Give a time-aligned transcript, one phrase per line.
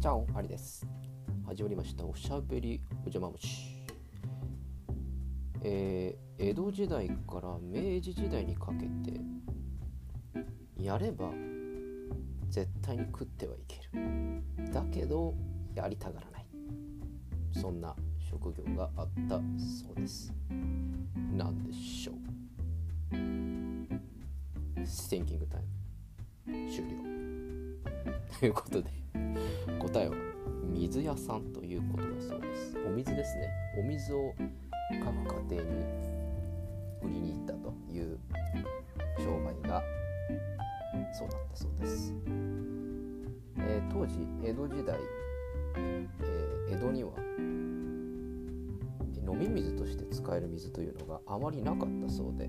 [0.00, 0.86] チャオありです。
[1.46, 2.06] 始まりました。
[2.06, 3.84] おしゃべりお邪魔虫
[5.62, 9.20] えー、江戸時代から明治時代にかけて
[10.82, 11.30] やれば
[12.48, 14.72] 絶対に食ってはいける。
[14.72, 15.34] だけど
[15.74, 16.46] やりたがらない。
[17.52, 20.32] そんな職業があったそうです。
[21.36, 23.16] 何でしょう。
[24.86, 25.60] シンキングタイ
[26.46, 26.88] ム終了。
[28.38, 28.99] ということで
[29.92, 30.14] 答えは
[30.68, 33.48] 水屋さんということだそうですお水ですね。
[33.78, 34.32] お水を
[35.02, 35.70] 各家庭に
[37.02, 38.18] 売りに行ったという
[39.18, 39.82] 商売が
[41.12, 42.14] そうだったそうです、
[43.58, 44.98] えー、当時江戸時代、
[45.76, 47.10] えー、江戸には
[49.26, 52.48] 飲み水として使える水というのがあまりなかったそうで。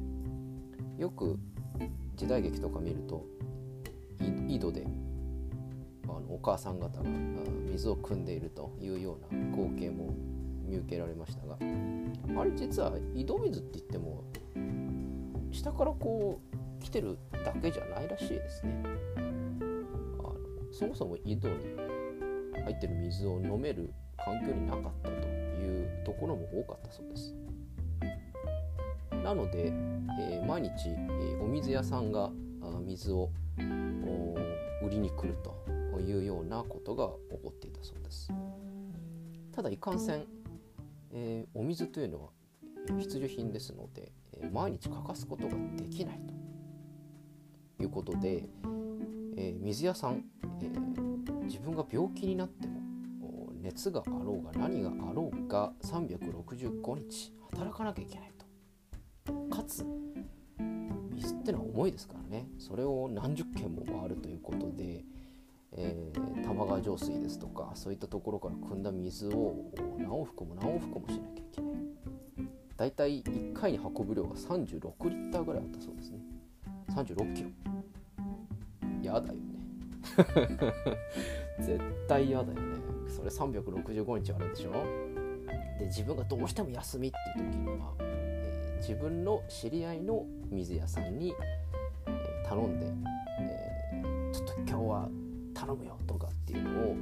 [1.01, 1.39] よく
[2.15, 3.25] 時代劇とか見ると
[4.47, 4.85] 井戸で
[6.41, 7.03] 母さん方が
[7.71, 10.13] 水を汲んでいるというような光景も
[10.65, 14.23] 見受けられましたがあれ実は井戸水って言っても
[15.51, 18.83] 下からこう来てるだけじゃないらしいですね。
[19.17, 19.21] あ
[20.23, 20.35] の
[20.71, 21.55] そもそも井戸に
[22.63, 27.35] 入ってる水を飲める環境になかったというところも多かったそうです。
[29.23, 29.67] なので、
[30.19, 32.31] えー、毎日、えー、お水屋さんが
[32.85, 33.29] 水を
[34.83, 35.70] 売りに来ると。
[35.99, 38.31] いうようなことが起こっていたそうです。
[39.51, 40.25] ただいかんせん、
[41.11, 42.29] えー、お水というのは
[42.99, 46.19] 必需品ですので、えー、毎日欠かすことができない
[47.77, 48.49] ということで、
[49.37, 50.23] えー、水屋さん、
[50.61, 50.69] え
[51.45, 52.81] 自分が病気になっても
[53.61, 59.55] 熱があろうが何があろうが365日働かなきゃいけないと。
[59.55, 59.85] かつ
[61.13, 62.47] 水ってのは重いですからね。
[62.57, 65.05] それを何十件も回るということで、
[65.73, 69.55] えー、玉川上水ですとかそういったところから汲んだ水を
[69.97, 71.71] 何往復も何往復もしなきゃいけない。
[72.77, 76.19] だいたい1回に運ぶ量が36リッターぐらいあったそうですね。
[76.89, 77.49] 36キロ。
[79.01, 79.39] やだよね。
[81.59, 82.61] 絶対嫌だよね。
[83.07, 84.71] それ365日あるでしょ。
[85.79, 91.33] で自分がどうしても休みっていう時には、えー、自分の知り合いの水屋さんに、
[92.07, 92.87] えー、頼んで、
[93.39, 95.09] えー、ちょっと今日は
[95.61, 96.95] 頼むよとかっていうのを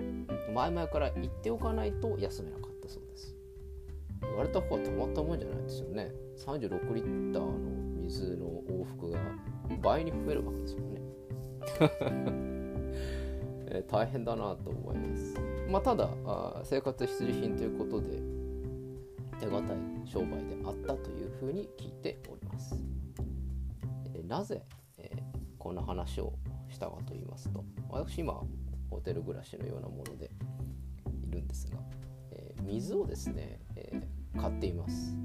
[0.54, 3.34] 前々から言っておかないと休めなかったそうです。
[4.22, 6.12] 言われた方はたまったもんじゃないですよね。
[6.38, 7.50] 36リッターの
[8.04, 9.20] 水の往復が
[9.82, 11.02] 倍に増えるわけですよね。
[13.72, 15.36] え大変だなと思います。
[15.70, 18.22] まあただあ生活必需品ということで
[19.40, 22.76] 手堅い商売であったというふうに聞いております、
[24.28, 24.64] なぜ、
[24.98, 25.22] えー、
[25.58, 26.34] こんな話を
[26.80, 28.42] たかと言いますと私今
[28.90, 30.32] ホテル暮らしのようなもので
[31.28, 31.78] いるんですが、
[32.32, 35.16] えー、水をですね、えー、買っています。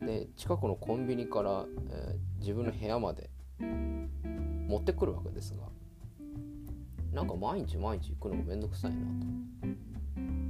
[0.00, 5.64] で近くのコンビニから、えー、自分の部屋まで持ってくるわけですが
[7.12, 8.98] なんか毎日毎日行くのもめんどくさいな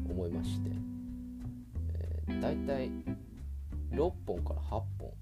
[0.06, 0.70] と思いまして、
[2.28, 2.90] えー、大体
[3.92, 5.12] 6本から8本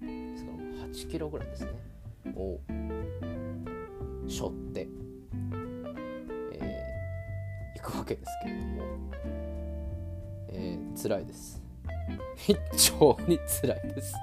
[0.00, 1.70] ですから8キロぐらいですね
[2.34, 2.58] を
[4.28, 4.88] 背負って、
[6.52, 8.82] えー、行くわけですけれども、
[10.48, 11.62] えー、辛いです。
[12.36, 14.14] 非常に辛いです。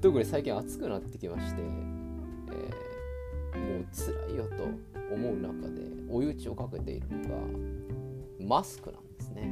[0.00, 4.64] 特に最近暑くなってきまして、えー、もう辛いよと
[5.14, 7.36] 思う中で追い打ちをかけているのが
[8.40, 9.42] マスクなんですね。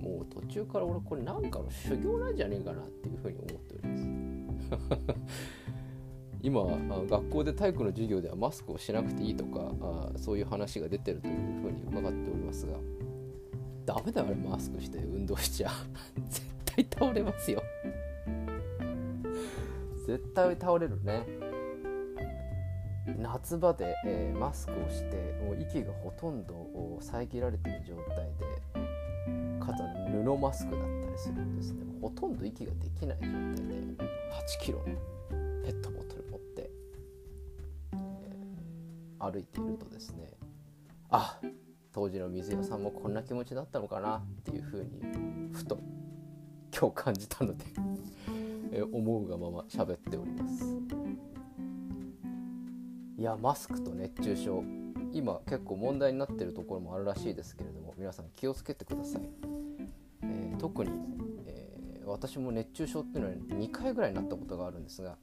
[0.00, 4.06] もう途中から俺これなんかの修行なんじゃねえかなっていうふうに思っております。
[6.46, 6.62] 今
[7.08, 12.74] 学校で体育の授業ではマスクをしなくていいとかあそういう話が出てるというふうに伺っておりますが。
[13.84, 15.70] ダメだよあれマスクして運動しちゃ
[16.28, 17.62] 絶対倒れますよ。
[20.06, 21.24] 絶対倒れるね。
[23.18, 28.44] 夏場で、えー、マスクをしてもう息がほとんど遮られてる状態で
[29.60, 29.82] かつ
[30.12, 31.84] 布マスクだったりするんですね。
[32.00, 34.84] ほとんど息ができない状態で8キロの
[35.64, 36.25] ペットボトル
[39.30, 40.32] 歩いているとですね
[41.10, 41.38] あ
[41.92, 44.90] 当時の水屋さんもこんな気持ちだったのかなっていうふうに
[45.52, 45.78] ふと
[46.78, 47.64] 今日感じたので
[48.92, 50.76] 思うがまま喋っております。
[53.18, 54.62] いやマスクと熱中症
[55.14, 59.22] 今結構問題になってるところもあるらしいですけれども皆さん気をつけてください、
[60.22, 60.90] えー、特に、
[61.46, 65.16] えー、私も熱中症っていうのは2回ぐらいになったことがあるんですが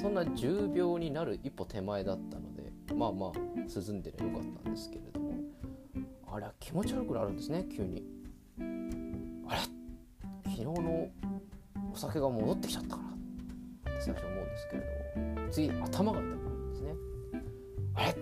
[0.00, 2.49] そんな重病になる一歩手前だったの
[3.00, 5.32] まあまあ涼んでりゃよかったんですけれども。
[6.30, 8.04] あれは気持ち悪くなるんですね急に。
[9.48, 9.60] あれ
[10.44, 11.08] 昨日の
[11.94, 13.12] お酒が戻ってきちゃったかなっ
[13.96, 15.48] て最初思うんですけれども。
[15.50, 16.94] 次頭が痛くなるんですね。
[17.94, 18.12] あれ？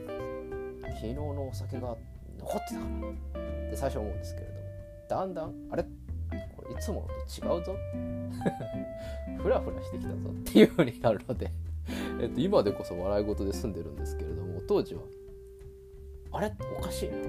[0.94, 1.96] 昨日のお酒が
[2.38, 4.58] 残ってたかなって最初思うんですけれども。
[5.08, 5.82] だんだんあれ？
[5.82, 5.88] こ
[6.68, 7.74] れいつものと違うぞ。
[9.42, 11.50] ふらふらしてきたぞっていう風になるので。
[12.20, 14.37] えっと、今でこそ笑い事で済んでるんですけれども。
[14.68, 15.00] 当時は。
[16.30, 16.52] あれ？
[16.78, 17.16] おかしいな。
[17.16, 17.20] っ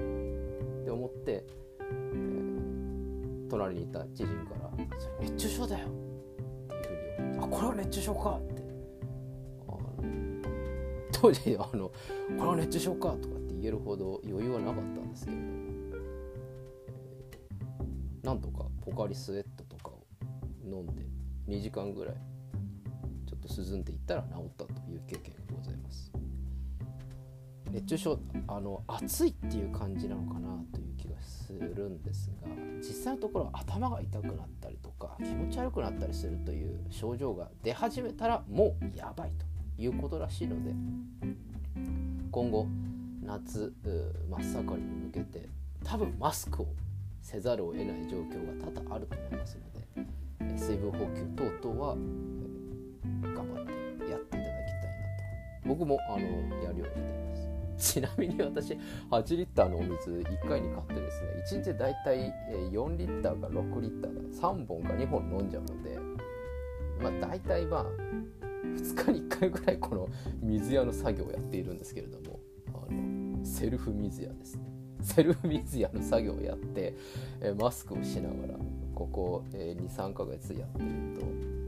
[0.83, 1.45] て思って、
[1.79, 4.69] えー、隣にいた知人から
[4.99, 5.87] 「それ熱中症だよ」
[6.67, 8.69] っていうふうに言われて「あこれは熱中症か」って。
[11.21, 11.91] 当時あの
[12.39, 15.49] 「これは熱中症か」とかって言えるほど余裕はなかったんですけれども、
[18.21, 20.05] えー、なんとかポカリスエットとかを
[20.63, 21.03] 飲んで
[21.49, 22.15] 2時間ぐらい
[23.25, 26.18] ちょっと涼んでいったら治ったという経験がございます。
[27.71, 32.47] 熱中症あの暑いっていう感じなのかなという気がするんですが
[32.79, 40.73] 実際のところ頭が痛くなったりとか気持ち悪くなったりするという症状が出始めたらもうやばいということらしいので
[42.31, 42.67] 今後
[43.23, 43.73] 夏
[44.29, 45.47] 真っ盛りに向けて
[45.83, 46.67] 多分マスクを
[47.21, 49.57] せざるを得ない状況が多々あると思います
[50.39, 53.65] ので水分補給等々は頑張っ
[54.05, 54.95] てやっていただきたい
[55.61, 56.19] なと僕もあの
[56.63, 57.48] やるようにしています。
[57.81, 58.77] ちなみに私
[59.09, 61.21] 8リッターのお水1回に買ってです
[61.53, 62.33] ね1日だいたい
[62.71, 65.97] 4リッターか6リッター3本か2本飲んじゃうので
[67.01, 67.85] まあ大体まあ
[68.63, 70.09] 2日に1回ぐらいこの
[70.41, 74.63] 水屋の作業をやっているんですけれどもあのセルフ水屋ですね。
[75.01, 76.93] セルフ水屋の作業をやって
[77.57, 78.59] マスクをしながら
[78.93, 81.58] ここ23ヶ月やってると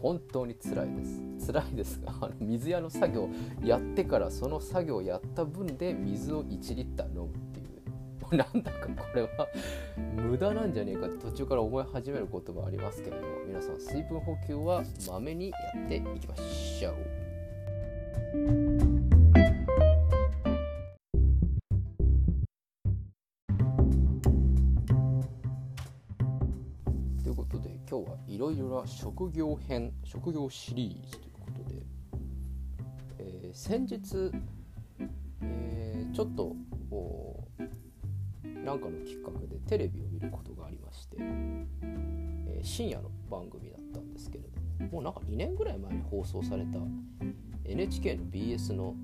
[0.00, 3.28] 本当に辛いです辛いですがあの水屋の作業
[3.62, 9.28] やってからその作業をやった分で水を1リッター飲むっていうなんだかこれは
[10.16, 18.87] 無駄なんじゃねえかって途中から思い始めることもありますけれども皆さん水分補給はまめにやっていきましょう。
[27.88, 31.82] といろいろな職業編職業シリーズということで、
[33.18, 34.30] えー、先日、
[35.42, 36.54] えー、ちょっと
[38.64, 44.50] なんかのきっかけでテレビを見ることがありまして、えー、深夜の番組だったんですけれど
[44.84, 46.78] ももうなんか2年ぐらい前に放送された
[47.64, 48.94] NHK の BS の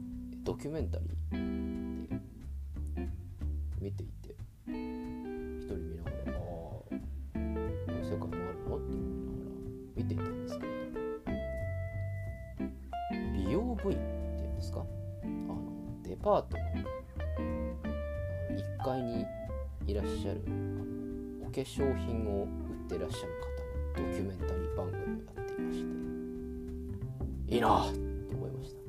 [0.44, 1.08] ドキュメンタリー
[13.84, 14.00] 美容部員っ
[14.36, 14.84] ていうんですか？
[15.22, 15.58] あの
[16.02, 16.64] デパートの
[18.56, 19.26] 1階に
[19.86, 20.40] いらっしゃる
[21.42, 22.48] お化粧品を売っ
[22.88, 23.32] てらっしゃる
[23.94, 25.78] 方のドキュメンタリー番組をやっていまし
[27.46, 28.80] ていいなと思いました。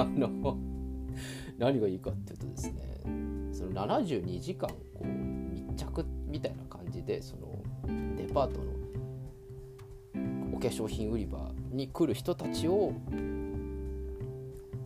[0.00, 0.56] あの
[1.58, 3.00] 何がいいかっていうとですね
[3.52, 7.48] その72時間こう密着みたいな感じでその
[8.16, 8.66] デパートの
[10.54, 12.92] お化粧品売り場に来る人たちを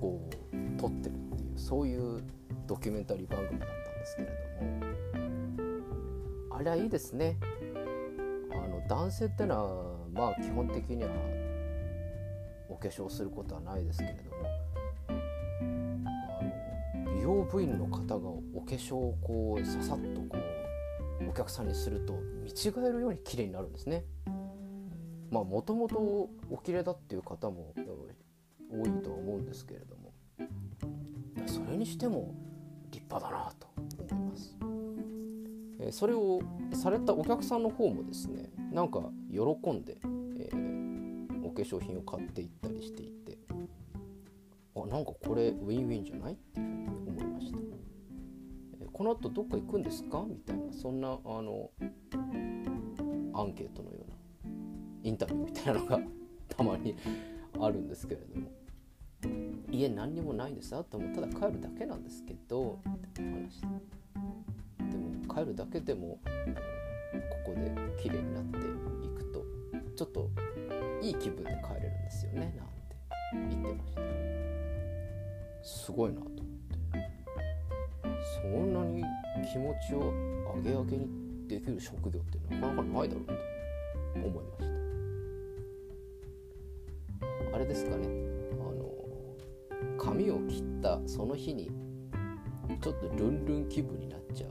[0.03, 2.25] こう撮ってるっていうそういう
[2.67, 4.35] ドキュメンタリー番組だったんですけれど
[6.51, 7.39] もあれはいいですね
[8.51, 11.11] あの男性ってのはまあ基本的には
[12.69, 14.31] お化粧することはないですけれども
[17.15, 20.37] 美容部員の方がお化粧をこうささっとこ
[21.21, 24.05] うお客さんにすると見違えるように綺麗になるんですね。
[25.31, 25.97] まあもともと
[26.51, 27.73] お綺麗だっていう方も
[28.73, 30.13] 多いとは思うんですけれども
[31.47, 32.35] それにしても
[32.91, 34.57] 立派だなと思います。
[35.91, 36.41] それを
[36.73, 39.01] されたお客さんの方もですねなんか
[39.31, 39.41] 喜
[39.73, 39.99] んで、
[40.39, 43.37] えー、お化粧品を買っていったりしていて
[44.77, 47.59] あなんかこれウィンウィンじゃないっていうふうに思いました。
[48.81, 50.25] えこの後どっか行くんですか？
[50.29, 51.71] みたいなそんなあの
[53.35, 54.15] アンケートのような
[55.03, 55.99] インタビューみたいなのが
[56.49, 56.95] たまに
[57.61, 58.49] あるんですけれども
[59.83, 60.77] 家何にもないんです。
[60.77, 62.79] あともただ帰るだけなんですけど。
[62.89, 63.53] って話。
[63.53, 63.67] して
[64.91, 66.21] でも帰るだけでも
[67.45, 68.61] ここで綺麗になってい
[69.11, 69.45] くと
[69.97, 70.31] ちょっと
[71.01, 72.55] いい気分で帰れるんですよね。
[72.57, 72.97] なんて
[73.51, 74.01] 言ってました。
[75.63, 76.43] すごいなと思って。
[78.41, 79.05] そんなに
[79.51, 80.13] 気持ちを
[80.57, 83.33] 上げ上げにできる職業ってなかなかないだろうと
[84.27, 84.65] 思いまし
[87.51, 87.57] た。
[87.57, 88.12] あれですかね。
[90.63, 91.71] ったその日に
[92.81, 94.51] ちょっとルンルン気分になっちゃう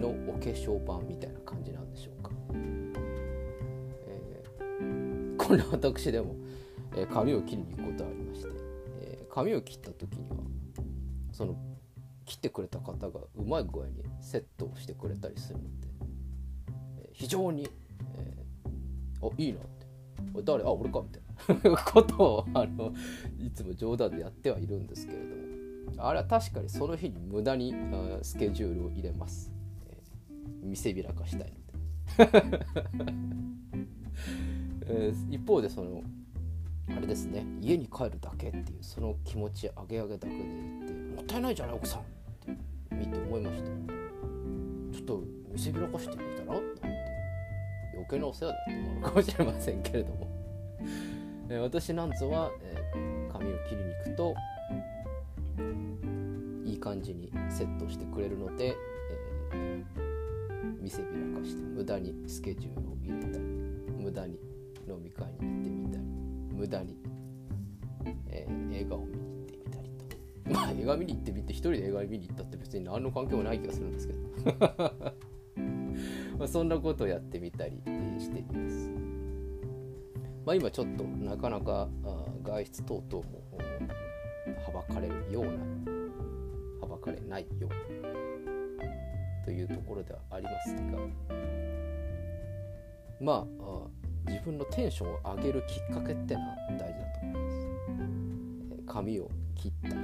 [0.00, 2.30] のお化粧版みたいな感じなんでしょうか、
[4.06, 6.34] えー、こんな私でも、
[6.96, 8.48] えー、髪を切りに行くことありまして、
[9.00, 10.36] えー、髪を切った時には
[11.32, 11.56] その
[12.24, 15.88] 切ってくれた方がうまい具合にセットをしてくれたりするので、
[16.98, 17.68] え非常に、
[18.16, 20.42] えー、あいいなって。
[20.44, 20.64] 誰？
[20.64, 21.31] あ俺かみたいな。
[21.92, 22.92] ことをあの
[23.38, 25.42] いつも冗談でやってはいるんですけれども。
[25.98, 27.74] あれは確かにその日に無駄に
[28.22, 29.52] スケジュールを入れます、
[29.86, 31.52] えー、見せびらかしたい
[32.18, 32.66] ので、
[34.86, 36.02] えー、一方でその
[36.96, 37.46] あれですね。
[37.60, 42.00] 家に帰るだけっていうその気持ち上げ上げだけで言ってもったいないじゃない奥さん。
[42.00, 42.04] っ
[42.44, 43.64] て見て思いました。
[43.66, 46.46] ちょっと見せびらかしてみたら？
[46.46, 46.80] と思って。
[47.94, 50.26] 余計なお世話だと思うかもしれませんけれども。
[51.54, 54.34] え私なんぞは、えー、髪を切りに行くと
[56.64, 58.74] いい感じにセットしてくれるので、
[59.52, 64.40] えー、見せびらかして無駄にスケジュールを入れたり無駄に
[64.88, 66.04] 飲み会に行ってみたり
[66.54, 66.96] 無駄に、
[68.30, 70.16] えー、映画を見に行ってみたりと
[70.58, 74.20] まあ映画見に行ってみて一人で映画見に行ったって別に何の関係もない気がするんですけど
[76.38, 77.76] まあそんなことをやってみたり
[78.18, 79.01] しています。
[80.44, 81.88] まあ、今ちょっとなかなか
[82.42, 83.42] 外出等々も
[84.64, 85.52] はばかれるような
[86.80, 87.76] はばかれないような
[89.44, 90.82] というところではありますが
[93.20, 93.86] まあ
[94.28, 98.82] 自分のテンションを上げるきっかけってのは大事だと思います。
[98.86, 99.94] 髪を切ったり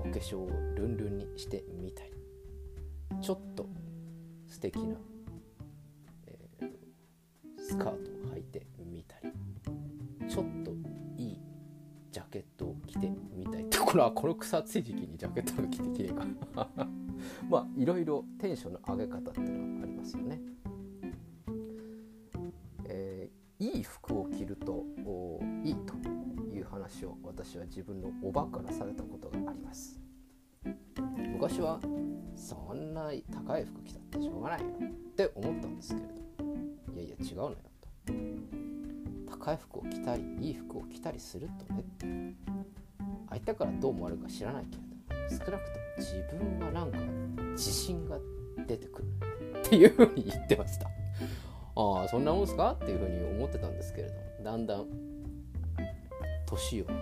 [0.00, 2.12] お化粧をルンルンにしてみたり。
[3.20, 3.66] ちょっと
[4.46, 4.96] 素敵な、
[6.26, 6.68] えー、
[7.60, 8.17] スカート
[13.88, 16.26] ころはこの草暑い時期にジャケットを着てきれば
[17.48, 20.40] まあいろいろテンションの上げ方っていうのはありますよね。
[22.84, 24.84] えー、いい服を着ると
[25.64, 25.94] いいと
[26.54, 29.98] いう話を私は自分のおばからされたことがあります。
[31.32, 31.80] 昔は
[32.36, 36.14] そんな高い服着たってしょうがないよって思ったんですけれど
[36.94, 41.72] いやいや違うのよと高い服を着たりいい服を着たりすると
[42.04, 42.34] ね
[43.30, 46.98] 相手からどう思われるか知らないけれど少なくとも自分はなんか
[47.52, 48.18] 自信が
[48.66, 50.86] 出てくるっていうふうに言ってました。
[51.80, 54.86] ああそんなもんすかっていうふうに思ってたんですけれどもだんだん
[56.46, 56.94] 年を追い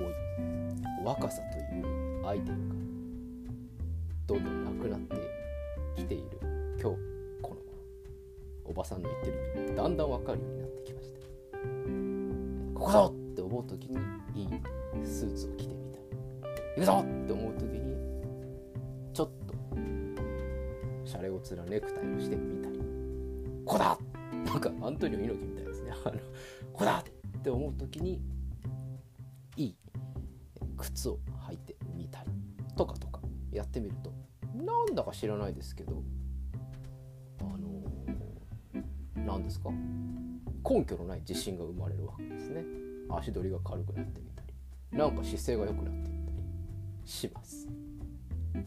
[1.04, 2.74] 若さというアイテムが
[4.26, 5.16] どんどんなくなって
[5.96, 6.38] きている
[6.78, 6.96] 今日
[7.40, 7.56] この頃
[8.66, 10.44] おばさんの言ってる意味だんだん分かるよ。
[10.46, 11.18] うになってきました
[12.78, 13.96] ここぞって思う時に
[14.34, 14.48] いい
[15.06, 15.95] スーツを着てみた
[16.76, 17.96] 行くぞって思う時に
[19.14, 19.54] ちょっと
[21.04, 22.80] シャレオツなネクタイをしてみたり。
[23.64, 23.98] こだ!
[24.44, 25.92] なんかアントニオ猪木みたいですね。
[26.04, 26.16] あの
[26.72, 27.04] こだ
[27.38, 28.20] って思う時に
[29.56, 29.76] いい
[30.76, 31.18] 靴を
[31.48, 32.30] 履いてみたり。
[32.76, 34.12] とかとかやってみると
[34.54, 36.02] なんだか知らないですけど
[37.40, 37.58] あの
[39.24, 39.70] 何ですか？
[40.68, 42.62] 根拠のない自信が生まれるわけですね。
[43.08, 44.98] 足取りが軽くなってみたり。
[44.98, 46.15] なんか姿勢が良くなってみたり。
[47.06, 47.68] します、
[48.54, 48.64] え、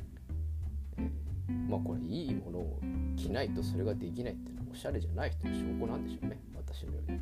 [1.69, 2.79] まあこれいいものを
[3.17, 6.39] 着ないとそれができないっていうのはおしゃれじゃない人の証拠なんでしょうね。
[6.55, 7.19] 私のように。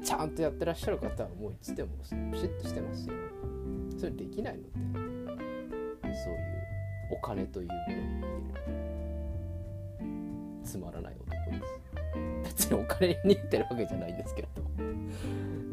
[0.04, 2.14] ちゃんとやってらっしゃる方はもういつでもピシ
[2.46, 3.14] ッとしてますよ。
[3.98, 4.70] それできないのって
[6.14, 6.54] そういう
[7.12, 8.26] お金というものに見え
[10.60, 12.64] るつまらない男です。
[12.66, 14.62] 別にお金に似てるわけじゃないんですけれど、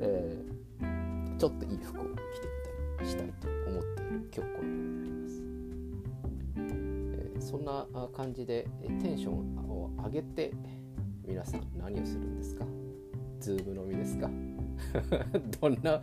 [0.02, 2.61] えー、ちょっといい服を着てみ
[3.06, 5.42] したいと思っている今日こになります、
[6.56, 8.68] えー、そんな感じで
[9.02, 10.52] テンションを上げて
[11.26, 12.66] 皆さん何をするんですか？
[13.40, 14.30] ズームのみですか？
[15.62, 16.02] どんな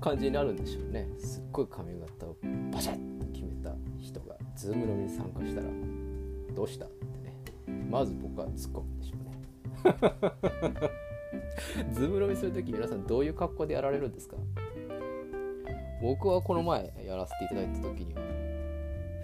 [0.00, 1.08] 感じになるんでしょうね。
[1.18, 2.36] すっごい髪型を
[2.72, 3.10] バシャッ
[3.98, 5.66] 人がズーム飲みに参加したら
[6.54, 7.04] どうしたって
[7.72, 7.84] ね。
[7.88, 9.30] まず僕は突っ込むでしょうね。
[11.94, 14.36] ズーム飲みする時皆さんどういう格好でやられるんですか？
[16.00, 18.20] 僕はこの前やらせていただいた時には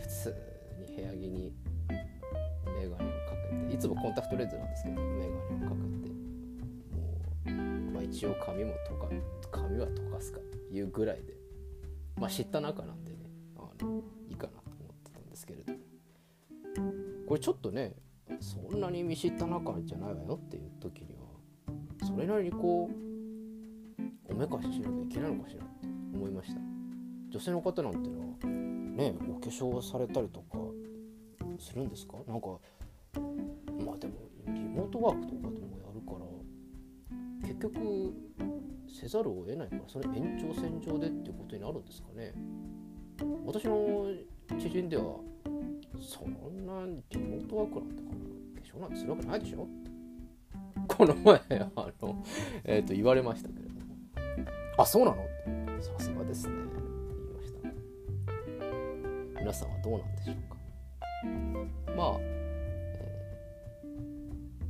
[0.00, 0.36] 普通
[0.78, 1.52] に部屋着に
[1.88, 3.02] メガネをか
[3.50, 6.12] けていつもコンタクトレンズなんですけどメガネをかけて
[7.50, 9.08] もう、まあ、一応髪もとか
[9.50, 10.40] 髪は溶かすか
[10.70, 11.34] いうぐらいで
[12.16, 13.18] まあ知った仲なんでね
[13.56, 15.72] あのいいかなと思ってたんですけれど
[17.26, 17.94] これちょっとね
[18.40, 25.75] そんなに見知った仲じゃないわよっていう時にはそれなりにこうおめかししなきゃいけないのかしら。
[26.14, 26.60] 思いました。
[27.30, 30.58] 女性の方なんてのはねお化粧されたりとか
[31.58, 32.14] するんですか？
[32.26, 32.48] なんか
[33.84, 34.14] まあでも
[34.46, 38.14] リモートワークとかでもやるから結局
[38.88, 42.32] せざるを得ないからそれ延長線上でっていうことになるんですかね？
[43.44, 44.06] 私の
[44.58, 45.02] 知人では
[46.00, 48.02] そんなリモートワークなんて
[48.60, 49.66] 化粧なんてするわけないでしょ。
[50.86, 51.40] この前
[51.74, 52.24] あの、
[52.64, 53.80] えー、と言われましたけれども。
[54.78, 55.16] あそうなの？
[55.82, 56.54] さすがですね。
[56.54, 57.58] 言いました
[59.40, 60.56] 皆さんはどうなんでしょうか。
[61.96, 62.22] まあ、え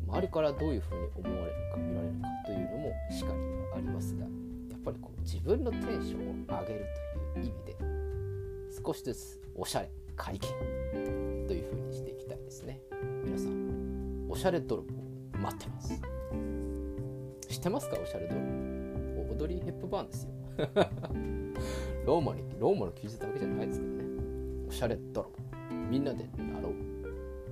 [0.07, 3.39] ー、周りからどういうふうに思われるか見られるかというのもしかり
[3.77, 4.29] ありますがや
[4.77, 6.87] っぱりこう自分のテンションを上げる
[7.35, 7.77] という意味で
[8.85, 10.51] 少しずつおしゃれ解禁
[11.47, 12.81] というふうにしていきたいですね。
[13.25, 14.93] 皆さんおしゃれ泥棒
[15.39, 16.01] 待ってます。
[17.49, 17.97] 知ってますか？
[18.03, 19.45] おしゃれ泥棒。
[19.45, 20.31] 踊りヘップバーンですよ。
[22.07, 24.05] ローマにローマの休日だけじゃないですけどね
[24.69, 26.73] おしゃれ泥棒みんなでなろう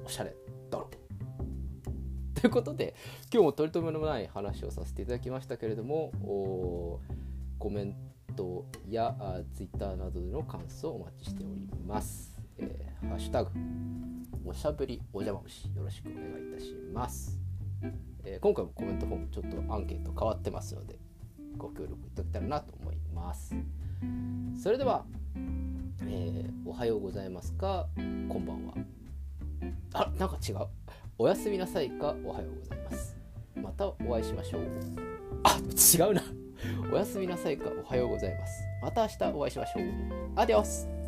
[0.04, 0.34] おしゃれ
[0.70, 0.90] 泥棒
[2.40, 2.94] ということで
[3.32, 6.12] 今日も取り留めのない話をさせていただきましたけれども
[7.58, 7.96] コメン
[8.36, 12.36] トやあツイッターなどでの感想をお待ちしております。
[12.58, 13.50] えー、ハッシュタグ
[14.44, 17.38] おしゃべりお邪魔虫よろしくお願いいたします。
[18.24, 20.98] えー、今回もコメントフォームちょっとアンケート変わってますので
[21.56, 23.54] ご協力いただけたらなと思います。
[24.62, 25.04] それでは
[26.06, 27.86] えー、おはようございますか？
[27.96, 28.02] こ
[28.38, 28.74] んばんは。
[29.94, 30.66] あなんか違う。
[31.18, 32.14] おやすみなさいか？
[32.24, 33.16] おはようございます。
[33.56, 34.62] またお会いしましょう。
[35.44, 36.22] あ違うな。
[36.92, 37.70] おやすみなさいか？
[37.70, 38.62] おはようございます。
[38.82, 39.84] また明日お会いしましょう。
[40.36, 41.03] アディオス。